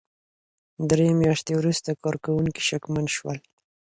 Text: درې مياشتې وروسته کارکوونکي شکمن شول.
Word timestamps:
درې 0.89 1.07
مياشتې 1.21 1.53
وروسته 1.59 1.99
کارکوونکي 2.03 2.61
شکمن 2.69 3.05
شول. 3.15 3.37